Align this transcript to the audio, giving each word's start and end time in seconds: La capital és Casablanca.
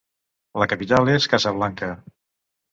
La 0.61 0.67
capital 0.71 1.13
és 1.17 1.29
Casablanca. 1.35 1.93